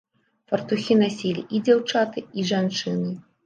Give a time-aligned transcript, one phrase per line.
[0.53, 3.17] Фартухі насілі і дзяўчаты, і жанчыны.